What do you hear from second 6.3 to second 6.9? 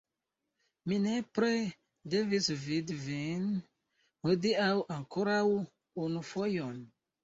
fojon.